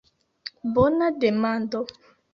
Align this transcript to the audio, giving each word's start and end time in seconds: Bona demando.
Bona 0.77 1.11
demando. 1.25 1.79